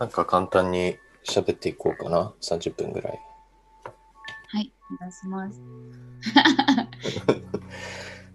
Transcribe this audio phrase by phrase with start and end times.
[0.00, 0.96] なんか簡単に
[1.28, 2.32] 喋っていこうかな。
[2.40, 3.20] 30分ぐらい。
[4.48, 5.60] はい、お願いします。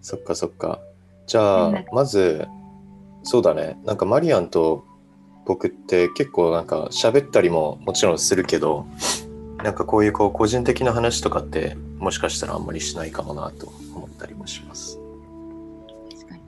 [0.00, 0.80] そっかそっか。
[1.26, 2.46] じゃあうん、まず、
[3.24, 3.80] そうだね。
[3.84, 4.84] なんかマリアンと
[5.44, 8.86] 僕って結構なんか喋ったりももちろんするけど、
[9.64, 15.00] なんかこういうこう個人的な話とかってもしかしたらあんまりしないかもなと思ったりもします。
[16.12, 16.42] 確かに。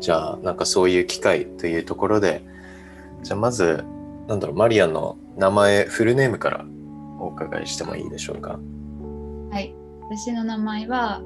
[0.00, 2.42] じゃあ、なんかそういう機会というところで、
[3.22, 3.84] じゃあまず、
[4.28, 6.64] なんだろう、マリアンの名前、フルネームから
[7.20, 8.58] お伺いしてもいいでしょうか？
[9.50, 9.74] はい、
[10.10, 11.22] 私の名前は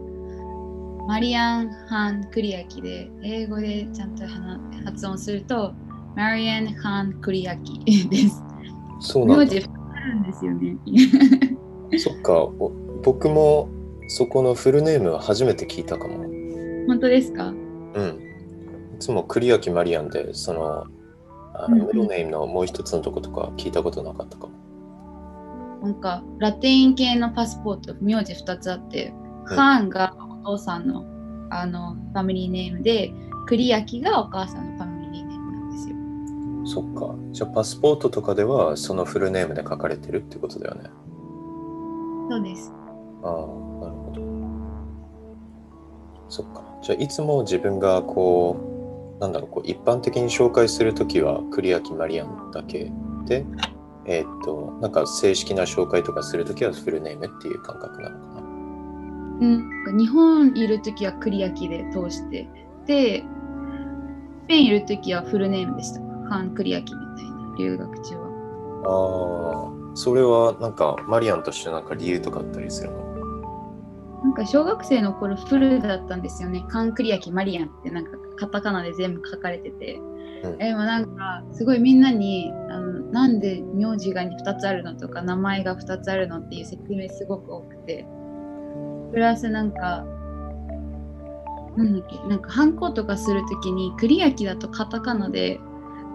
[1.09, 5.73] マリアン・ハン・クリアキで、英語でちゃんと話発音すると、
[6.17, 8.43] マリアン・ハン・クリアキ です。
[9.01, 9.61] そうなんだんで
[10.33, 10.77] すよね。
[11.99, 12.71] そっか、お
[13.03, 13.69] 僕も
[14.09, 16.19] そこのフルネームは初めて聞いたかも。
[16.87, 17.49] 本当ですか？
[17.49, 17.55] うん。
[18.97, 20.85] いつも栗焼マリアンで、その、
[21.65, 24.53] あうんうんのミドルネームのもう一つのとことか聞いたことなかったかも。
[25.83, 29.13] なんかラテン系のパスポート、名字2つあって、
[29.47, 31.05] うんハーンがお父さんの
[31.51, 33.13] あのファミリーネームで、
[33.47, 35.97] クリアキがお母さんのファミリーネームなんですよ。
[36.85, 37.17] そっか。
[37.33, 40.91] じゃあパスポートとかではそのフルネームで書かれてるってことだよね。
[42.31, 42.73] そうです。
[43.25, 44.23] ああ、なるほど。
[46.29, 46.63] そっか。
[46.83, 48.70] じゃあいつも自分がこう、
[49.21, 52.91] なんだろう、こう一般的に紹介するときは栗焼マリアンだけ
[53.27, 53.47] で、
[54.07, 58.49] えーっと、なんか正式な紹介とかするときはフルネームっていう感覚なのかな。
[59.91, 62.49] うん、日本いるときはクリアキで通して、
[62.87, 66.01] で、スペインいるときはフルネームでした。
[66.29, 68.27] ハン・クリアキみたいな、留学中は。
[68.83, 73.11] ああ、それはなんかマリアンとしてなんか理由とかあったりするの？
[74.25, 76.65] なんか小学生の頃フルだったんですよね。
[76.69, 78.11] カン・クリアキ・マリアンってなんか
[78.41, 79.95] カタカナで全部書かれてて。
[79.97, 80.11] うん
[80.59, 88.07] えでもなんかすごいみんなにあのなんで名字が2つあるのとか名前が2つあるのっていう説明すごく多くて。
[89.13, 90.05] プラスなんか、
[91.77, 95.61] なんだっけ、なんかハンコとかするときにクリアキだとカタカナで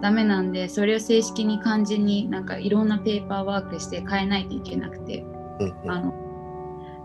[0.02, 5.24] ダメなんで、それを正式に漢字になんかいろんなペーパーワークして変えないといけなくて。
[5.60, 6.26] うんうんあの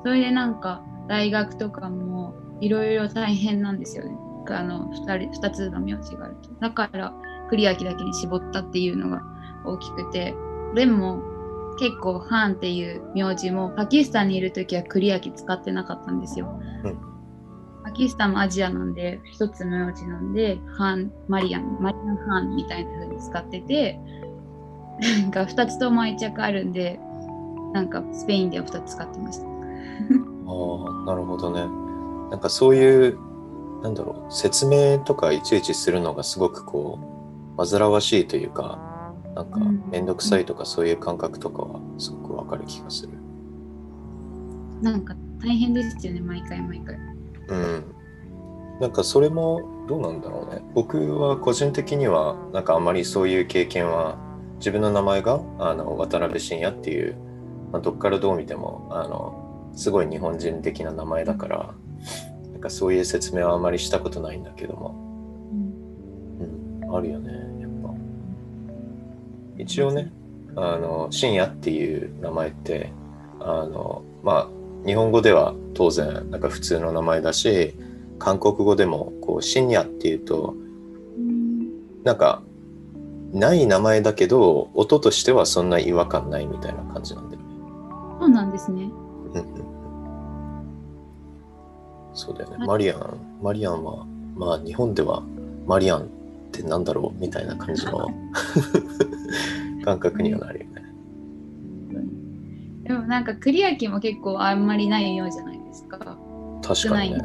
[0.03, 4.17] それでなんか大学とかもいろいろ大変なんですよね。
[4.49, 6.49] あの 2, 人2つの名字があると。
[6.59, 7.13] だから
[7.49, 9.21] 栗明だけに絞ったっていうのが
[9.65, 10.35] 大きくて。
[10.73, 11.21] でも
[11.77, 16.59] 結構ハンっていう名字もパキスタンにいる時は栗明使ってなかったんですよ。
[16.83, 17.11] うん
[17.83, 23.99] パキスタンもアジアなんで一つ名字なんでハン、マリアン、マリアンハンみたいな風に使ってて
[24.99, 26.99] なんか2つとも愛着あるんで
[27.73, 29.45] なんかスペインでは2つ使ってました。
[29.47, 31.65] ああ、なるほどね。
[32.29, 33.17] なんかそういう、
[33.81, 36.99] なんだろう、説明とかいちいちするのがすごくこ
[37.57, 38.79] う、煩わしいというか、
[39.35, 43.13] なんかうんめんどくさいとかそういう感覚とかはすごくわかる気がする。
[44.81, 46.95] なんか大変ですよね、毎回毎回。
[47.47, 47.83] うん。
[48.79, 50.61] なんかそれもどうなんだろうね。
[50.73, 54.17] 僕は個人的にはなんかあまりそういう経験は
[54.57, 57.15] 自分の名前があの渡辺晋也っていう、
[57.71, 61.73] まあ、どっからどう見てもあのすごい日本人的な名前だから、
[62.61, 64.95] かそういう説明はあまりしたことないんだけども、
[66.83, 67.93] うん、あるよねやっぱ。
[69.57, 70.11] 一応ね
[70.55, 72.91] あの晋也っていう名前って
[73.39, 77.75] あのまあ日本語では当然なんか普通の名前だし
[78.19, 80.55] 韓国語でもこう深夜っていうと
[81.17, 82.43] うんなんか
[83.33, 87.47] ない名前だけど音としてはそんな違和感ないみたいな感じなんだよね。
[88.19, 88.91] そうなんですね。
[92.13, 92.65] そうだよね。
[92.65, 94.05] マリアン、マリアンは
[94.35, 95.23] まあ日本では
[95.65, 96.05] マリアンっ
[96.51, 97.19] てなんだろう？
[97.19, 98.09] みたいな感じの
[99.85, 100.71] 感覚にはなるよね。
[102.83, 106.17] でもなんか栗明も結構あんまりないようじゃないですか。
[106.61, 107.19] 確かにね。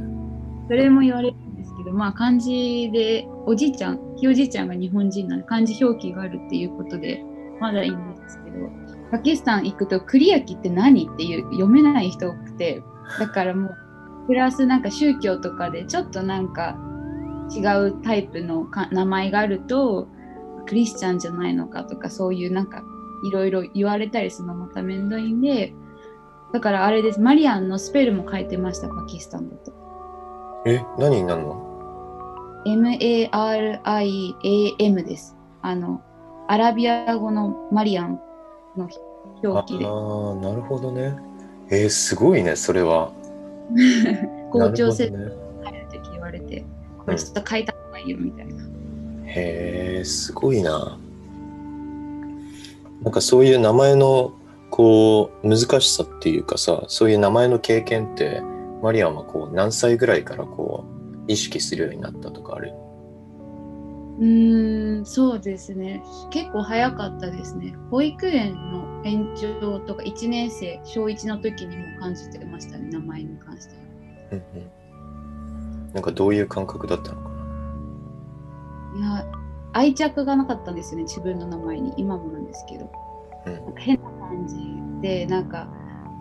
[0.68, 7.24] それも言われるんですけど、まあ漢字でおじいちゃん、ひいおじいちゃんが日本人なんで漢字表記があるっていうことで
[7.60, 8.56] まだいいんですけど、
[9.10, 12.82] パキスタン行くと栗明って何っていう読めない人多くて、
[13.18, 13.76] だからもう
[14.26, 16.76] プラスなんか宗教とかでちょっとなんか
[17.54, 20.08] 違うタイプのか名前があると
[20.66, 22.82] クリスチャンじゃないのかとかそういうなんか
[23.24, 25.74] いろいろ言われたりするのまためんどいんで
[26.52, 27.20] だからあれです。
[27.20, 29.72] マリアンのスペルも書いてましたパキスタンだと。
[30.64, 33.84] え、何になるの？M-A-R-I-A-M
[35.04, 35.36] です。
[35.62, 36.02] あの
[36.48, 38.20] アラビア語のマリアン
[38.76, 38.88] のあ
[39.42, 39.86] 表記で。
[39.86, 41.16] あー、なるほどね。
[41.70, 43.12] えー、すごいね、それは。
[44.52, 45.16] 校長先生
[45.64, 46.64] 入る時言われて
[47.04, 48.62] これちょっと書いた方がいいよみたいな、
[49.26, 50.98] へえ、すごいな。
[53.02, 54.32] なんかそういう名前の
[54.70, 58.42] こう難しさっていうかさそういう名前の経験って
[58.82, 60.84] マリアンはこう何歳ぐらいからこ
[61.28, 62.72] う意識するようになったとかある？
[64.18, 64.65] うーん、
[65.06, 66.02] そうですね。
[66.30, 67.76] 結構早かったですね。
[67.92, 73.82] 保育園の延長とか1年生、小1の時にも感じてましたね、名前に関しては。
[74.32, 74.70] うんうん
[75.94, 77.30] なんかどういう感覚だったのか
[78.96, 78.98] な？
[78.98, 79.26] いや、
[79.72, 81.94] 愛着がなかったんですよね、自分の名前に。
[81.96, 82.90] 今もなんですけど。
[83.46, 84.56] うんなんか変な感じ
[85.00, 85.68] で、なんか、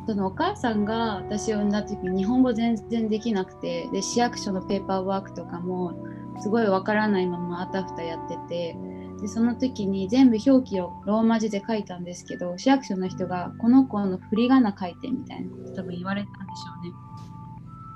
[0.07, 5.97] そのお母さんが私を産んだ時に日本語全然できなくてで市役所のペーパーワークとかも
[6.41, 8.75] すごいわからないままあたふたやってて
[9.21, 16.93] でその時に全部表記をローマ字で書いたんですけど市役所の人がこの子の振り仮名書いてみたいなこと多分言われたんでしょうね。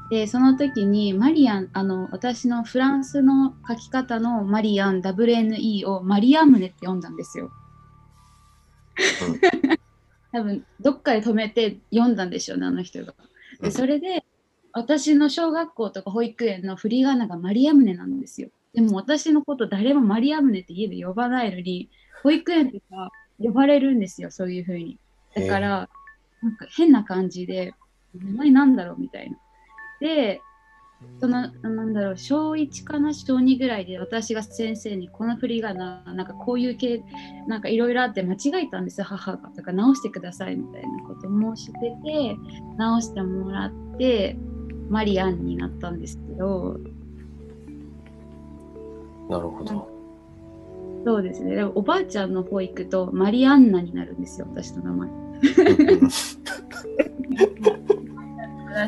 [0.09, 7.51] でその時にマリアンあの私のフランスの書き方のマリアン WNE をマリアムネって読んだんですよ。
[10.31, 13.13] 多分どっかで止めて読んだんでしょうねあの人が。
[13.61, 14.25] でそれで
[14.73, 18.49] 私の小学校とか保育園の振り仮名がマリアムネなんですよ。
[18.73, 21.89] でも私のこと誰もマリアムネって家で呼ばないのに
[22.21, 24.99] 保育園とか呼ばれるんですよそういうふうに。
[25.35, 25.89] だから、
[26.41, 27.73] なんか変な感じで
[28.13, 29.37] 名前なんだろうみたいな。
[29.99, 30.41] で
[31.19, 37.03] そのなんだろう小1かな小2ぐらいで私が先生にこの振り仮名なんかこういう系
[37.47, 42.35] なんかいろいろあって間違えたんですよ母がだから直してくださいみたいなこと申してて
[42.77, 44.37] 直してもらって
[44.89, 46.79] マリアンになったんですけど
[49.29, 49.87] なるほど。
[51.05, 55.09] そうですねでもおばあちゃんの方行くとマリアンナになるんですよ私の名前。
[55.39, 55.53] 出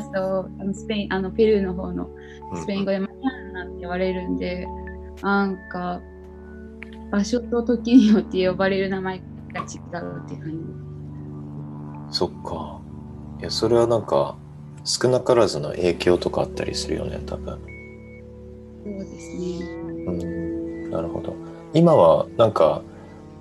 [0.01, 2.09] すとあのスペインあのペルーの方の
[2.55, 3.17] スペイン語でマリア
[3.49, 4.67] ンナって言われるんで、
[5.21, 6.01] なんか
[7.11, 9.21] 場所と時によって呼ばれる名前
[9.53, 9.63] が違
[10.01, 10.51] うっていう感
[12.09, 12.81] そっか。
[13.39, 14.37] いや、それはなんか、
[14.83, 17.59] 少なからずの影響とかあったりするよね、多分。
[18.83, 18.91] じ。
[18.91, 19.65] そうですね。
[20.07, 21.35] うん、なるほど。
[21.73, 22.81] 今は、なんか、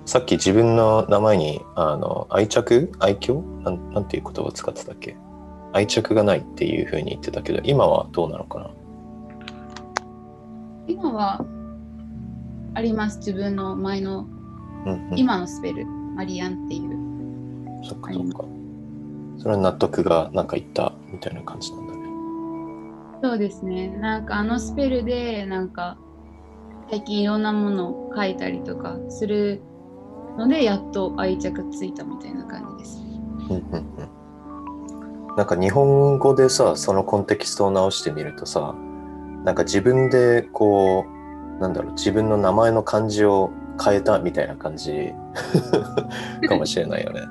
[0.05, 2.91] さっき自分の名前に、あの、愛着？
[2.99, 3.41] 愛嬌？
[3.63, 5.15] なんなんていう言葉を使ってたっけ？
[5.73, 8.69] 愛着がないっていうふうに言ってたけど、今はどうなのかな？
[10.87, 11.45] 今は
[12.73, 14.25] あります自分の前の
[14.85, 15.17] うん、うん。
[15.17, 16.89] 今のスペルマリアンっていう。
[17.87, 18.43] そっかそっか。
[19.41, 22.01] それは納得がなんかいったみたいな感じなんだね。
[23.23, 23.87] そうですね。
[23.87, 25.97] なんかあのスペルでなんか
[26.91, 29.61] 最近いろんなものを書いたりとかする
[30.37, 33.01] のでやっと愛着ついたみたいな感じです。
[33.49, 33.95] うんうん
[35.29, 35.35] うん。
[35.37, 38.75] なんか日本語でさ、そのコンテキストを直してみるとさ、
[39.43, 41.05] なんか自分でこ
[41.57, 43.49] う、なんだろう、自分の名前の漢字を
[43.83, 45.13] 変えたみたいな感じ
[46.47, 47.21] かもしれないよね。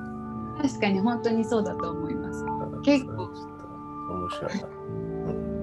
[0.62, 2.44] 確かに本当にそうだと思います。
[2.44, 4.68] うん結構面白いな。
[4.68, 5.60] うん。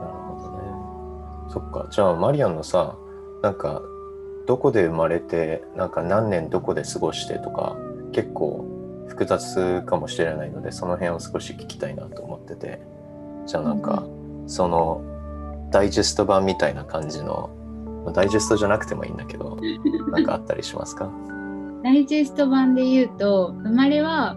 [0.00, 0.58] なるほどね。
[1.50, 1.86] そっか。
[1.90, 2.96] じゃあ、マリアンのさ、
[3.42, 3.82] なんか、
[4.46, 7.76] どこで生まれて、なんか何年どこで過ごしてとか、
[8.12, 8.64] 結構
[9.08, 12.80] 複雑かもしれないので、その辺を少し聞きたいなと思ってて。
[13.46, 14.04] じゃあなんか、
[14.46, 15.02] その、
[15.70, 17.50] ダイジェスト版みたいな感じの、
[18.06, 19.58] まあダイジェストじゃなくてもいいんだけど、
[20.10, 21.10] なんかあったりしますか？
[21.82, 24.36] ダイジェスト版で言うと生まれは、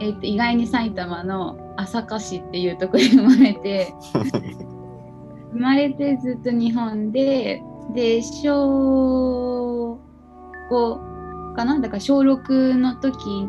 [0.00, 3.94] えーと意外に埼玉の朝霞市っていうところで生まれて
[5.52, 7.62] 生まれてずっと日本で
[7.94, 9.98] で小
[10.70, 11.80] 5かな？
[11.80, 13.48] だから小6の時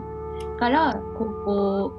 [0.60, 1.92] から高校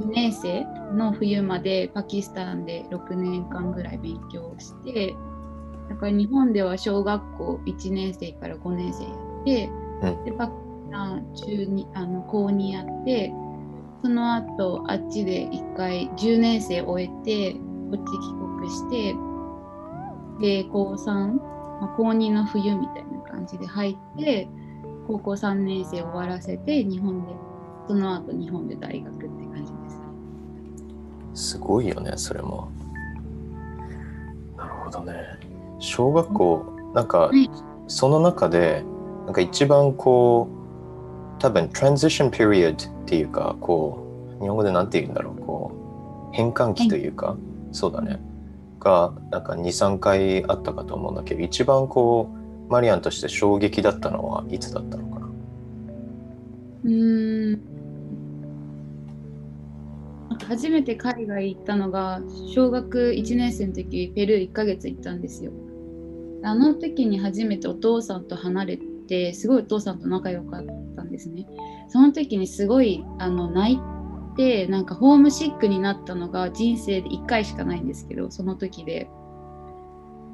[0.00, 0.64] 2年生
[0.94, 5.14] の冬までパキスタンで6年間ぐらい勉強して
[5.88, 9.70] だから日本では小学校1年生から5年生やって、
[10.02, 10.24] うん。
[10.24, 10.50] でパ
[11.34, 13.32] キスタン中にあの高2やって
[14.02, 17.58] その後あっちで1回10年生終えてこ
[17.92, 19.16] っち帰国して
[20.40, 24.48] で高3、まあ、高2の冬みたいな感じで入って
[25.06, 27.32] 高校3年生終わらせて日本で
[27.88, 29.78] その後日本で大学って感じで
[31.34, 31.52] す。
[31.52, 32.68] すごいよね、それも。
[34.56, 35.14] なるほどね。
[35.78, 37.48] 小学校、なんかい、
[37.86, 38.82] その中で、
[39.26, 40.55] なんか一番こう、
[41.38, 44.06] 多分、transition period っていうか、こ
[44.38, 45.72] う、日本語でなんて言うんだろう、こ
[46.32, 47.36] う、変換期というか、
[47.72, 48.20] そうだね。
[48.80, 52.36] が、なんか2、3回あったかと思うんだけど、一番こう、
[52.68, 55.26] マリアンとして衝撃だったのはいつだったのかな？
[55.26, 57.60] うーん
[60.48, 62.20] 初めて海外行ったのが
[62.52, 65.52] 小学1年生の時ペルー1ヶ月行ったんですよ。
[66.42, 70.66] あの時に初めてお父さんと離れってすごいお父さんと仲良かっ
[70.96, 71.46] たんですね。
[71.88, 73.80] その時にすごいあの泣い
[74.36, 79.08] てなんかホームシックになったのが人生で1回しかないんですけどその時で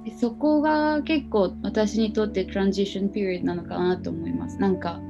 [0.05, 4.59] でそこが結構私にとってトランジションピリオドなのかなと思います。
[4.59, 5.01] なんか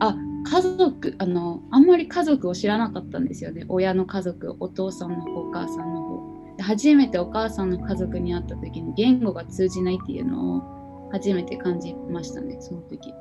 [0.00, 13.12] あ家族あのあんまり家族を知らなかったんですよね親の家族お父さんの方お母さんの方で初めてお母さんの家族に会った時に言語が通じないっていうのを初めて感じましたねその時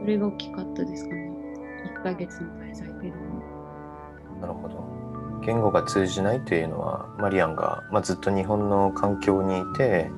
[0.00, 1.32] それが大きかったですかね。
[1.98, 4.84] 1ヶ月の滞在ペルーなるほど。
[5.44, 10.10] 言語が通じないというのはマリアンが、まあ、ずっと日本の環境にいて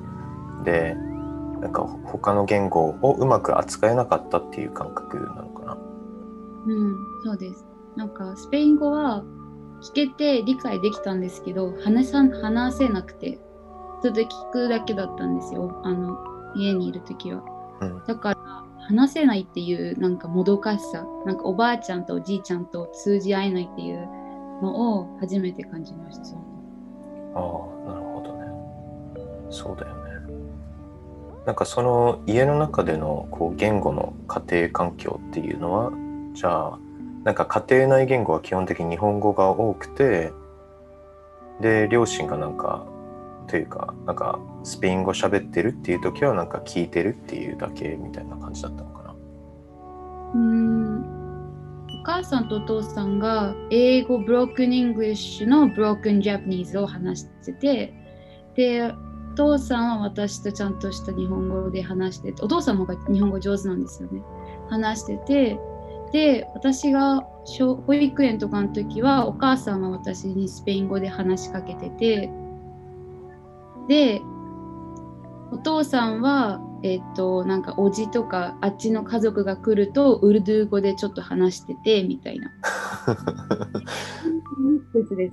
[0.64, 0.96] で
[1.60, 5.78] なんか他の言語をうまく扱えなかったっていう感覚なのかな。
[6.66, 7.66] うんそうです。
[7.96, 9.24] なんかスペイン語は
[9.82, 13.38] 聞けて理解できたんですけど話さ話せなくて
[14.02, 15.80] ずっと聞くだけだったんですよ。
[15.84, 16.18] あの
[16.54, 17.42] 家にいる時は、
[17.80, 18.02] うん。
[18.06, 23.98] だから話せないっていうなんかもどかしさなんかおばあちゃんとおじいちゃんと通じ合えないっていう
[24.62, 26.36] のを初めて感じました。
[26.36, 27.38] ああ
[27.88, 29.50] なるほどね。
[29.50, 30.00] そうだよね。
[31.46, 35.92] なんかその家の中でのこう言語の家庭環境っていうのは
[36.34, 36.78] じゃあ
[37.22, 40.32] なんか家庭内言語は基本的に日本語が多くて
[41.60, 42.84] で両親がなんか
[43.50, 49.14] というかなんかスペイン語喋ってるっていう時はなんか聞いてるっていうだけみたいな感じだったのかな。
[50.34, 51.00] うん。
[52.00, 57.94] お母さんとお父さんが英語 broken English の broken Japanese を話してて
[58.54, 58.94] で
[59.32, 64.22] お父さんは私とちゃんとした日本語で話しててお父さんも日本語上手なんですよね。
[64.68, 65.58] 話してて
[66.12, 72.30] で私が小保育園とかの時はお母さんは私にスペイン語で話しかけてて
[73.90, 74.22] で
[75.50, 82.52] お父さんはえっ、となんかおじとかあっちの家族が来るとウルドゥー語でちょっと話しててみたいな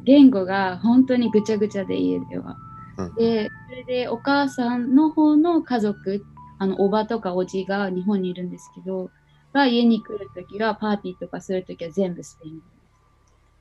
[0.04, 2.58] 言語が本当にぐちゃぐちゃで家では。
[2.98, 6.26] うんでそれでお母さんの方の家族
[6.58, 9.12] あのおばとかおじが日本にいるんですけど
[9.54, 12.62] が家に来るときはパーティーとかするときは全部スペイン語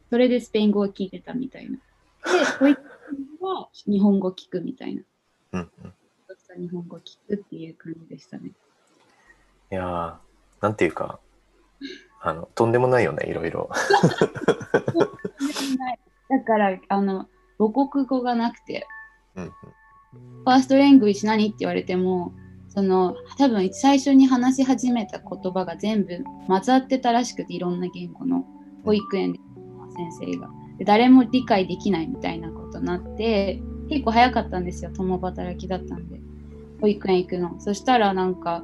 [0.08, 1.76] それでスペイン語を聞いてたみたいな。
[1.76, 1.82] で
[2.58, 2.95] 保育園
[3.40, 5.02] は日本語聞くみたいな。
[5.52, 5.94] うんうん。
[6.62, 8.50] 日本語聞くっていう感じでしたね。
[9.70, 10.14] いやー
[10.62, 11.18] なんていうか
[12.22, 13.70] あのとんでもないよねいろいろ。
[16.28, 18.86] だからあの母国語がなくて。
[19.34, 19.50] うんうん。
[19.50, 22.32] ファーストレングイッシュ何って言われても
[22.68, 28.46] その多分最初に話し始めた言葉が全部混ざってたらしくていろんな言語の。
[28.84, 29.40] 保育園で。
[29.96, 30.50] 先生が。
[30.78, 36.20] で誰も理解できないみたいなことになって結構早かったんですよ共働きだったんで。
[36.80, 37.56] 保育園行くの。
[37.58, 38.62] そしたらなんか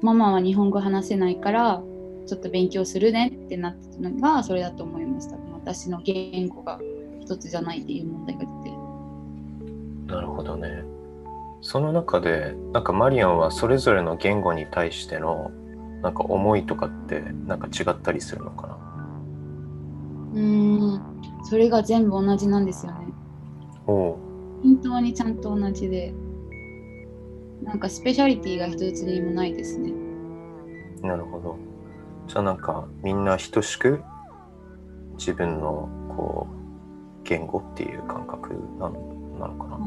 [0.00, 1.82] ママは日本語話せないから
[2.26, 5.36] ちょっと勉強するねってなったのがそれだと思いました。
[5.52, 6.80] 私の言語が
[7.20, 8.76] 一つじゃないっていう問題が出て。
[10.14, 10.82] なるほどね。
[11.60, 15.50] その中でなんかマリアンはそれぞれの言語に対しての
[16.00, 18.78] なんか思いとかってなんか違ったりするのかな？
[20.32, 21.00] うーん。
[21.44, 22.99] それが全部同じなんですよね
[23.90, 24.18] おお
[24.62, 26.14] 本当にちゃんと同じで
[27.62, 29.92] なんかスペシャリティが一つにもないですね。
[31.02, 31.58] なるほど。
[32.28, 34.02] じゃあなんかみんな等しく
[35.16, 36.54] 自分のこう
[37.24, 38.92] 言語っていう感覚なの
[39.38, 39.78] なのかな？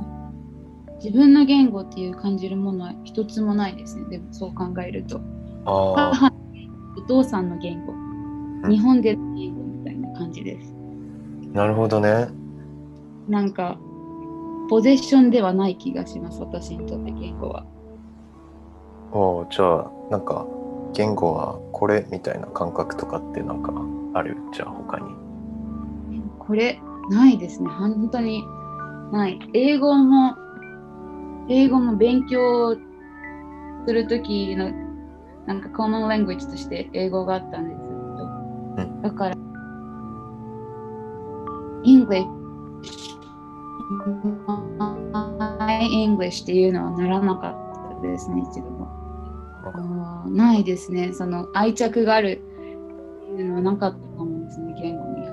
[1.04, 4.06] 自分の言語っていう感じるものは一つもないですね。
[4.10, 5.22] でもそう考えると。
[5.66, 6.34] ああ母
[6.98, 8.70] お父さんの言語ん。
[8.70, 10.74] 日本での言語みたいな感じです。
[11.54, 12.28] なるほどね。
[13.28, 13.78] なんか
[14.74, 17.64] ポゼッションではない気がします私にとって言語は。
[19.12, 20.48] おおじゃあなんか
[20.94, 23.72] 言語はこれみたいな感覚とかってなんか
[24.16, 24.36] ある？
[24.52, 25.14] じゃあ他に。
[26.40, 27.70] これないですね。
[27.70, 28.44] 本当に
[29.12, 29.40] ない。
[29.54, 30.36] 英語も
[31.50, 32.76] 英語も勉強
[33.86, 34.72] するときの
[35.46, 37.86] なんか common language として英語があったんですけ
[38.88, 39.36] ど、だから
[45.88, 48.88] English my English っていうのはならなかったですね一度も
[49.66, 52.42] あーないですねその愛着がある
[53.34, 55.24] っていうのはなかったかもですね言語に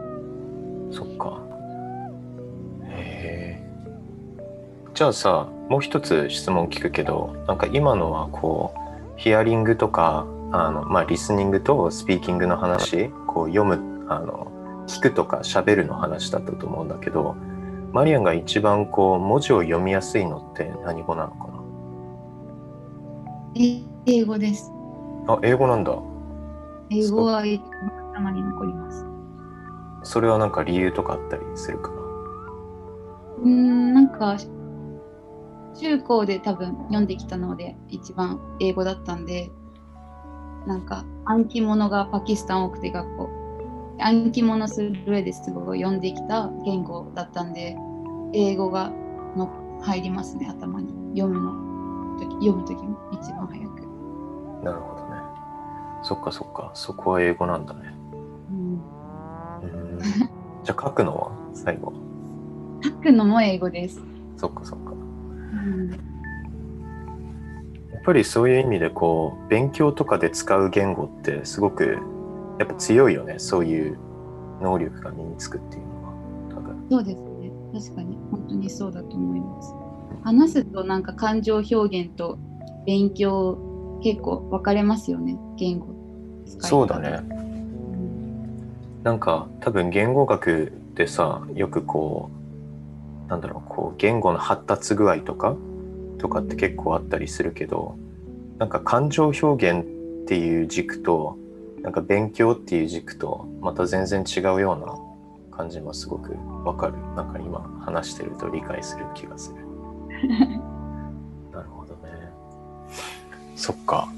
[0.93, 1.41] そっか。
[2.85, 3.71] へえ。
[4.93, 8.81] じゃあさ、もう一つ質問聞くけど、なんか今のはこう、
[9.17, 14.51] ヒアリングとか、あの、まあ、リスニングとスピーキングの話、こう読む、あの、
[14.89, 17.37] 聞くとか喋るの話だったと思うんだけど、
[17.93, 21.61] マリアンが一番こう、文字を読みやすいのって何語なのかな？
[23.57, 24.71] え英語です
[25.27, 25.99] あ、英語なんだ。
[26.91, 29.05] 英語は頭に残ります。
[30.03, 31.97] それはなんか理由とかあったりするかな？
[31.97, 34.37] うーん、なんか、
[35.75, 39.51] 中高で多分読んできたので、一番英語だったんで、
[40.67, 43.40] なんか暗記物がパキスタン多くて学校。
[44.01, 47.77] 暗記物する上ですごい読んできた言語だったんで、
[48.33, 48.93] 英語が
[49.37, 50.93] の入りますね、頭に。
[51.17, 53.83] 読むの時、読む時も一番早く。
[54.65, 55.17] なるほどね。
[56.03, 56.71] そっかそっか。
[56.75, 57.95] そこは英語なんだね。
[58.51, 58.81] うん、
[59.63, 59.67] う
[59.97, 59.99] ん
[60.63, 61.31] じゃあ書くのは？
[61.55, 61.93] 最後。
[62.83, 64.01] 書くのも英語です。
[64.37, 64.93] そっかそっか。
[64.93, 66.01] うん、やっ
[68.05, 71.99] ぱりそういう意味でこう勉強とかで使う言語ってすごく
[72.61, 73.99] やっぱ強いよねそういう
[74.61, 76.13] 能力が身につくっていうのは
[76.51, 77.51] 多分そうですね。
[77.73, 79.75] 確かに、本当にそうだと思います。
[80.23, 82.39] 話すとなんか感情表現と
[82.85, 83.57] 勉強
[84.03, 85.87] 結構分かれますよね、言語。
[86.59, 87.35] そうだねう
[87.97, 92.31] んなんか多分言語学でさよくこ
[93.27, 95.57] うなんだろうこう言語の発達具合とか
[96.19, 97.97] とかって結構あったりするけど
[98.59, 99.85] なんか感情表現っ
[100.27, 101.39] ていう軸と
[101.83, 106.35] なんか勉強っていう軸とまた全然違うような感じもすごく
[106.65, 106.95] わかる。
[107.17, 109.65] なんか今話してると理解する気がする。
[111.53, 112.11] なるほどね。
[113.57, 114.09] そっか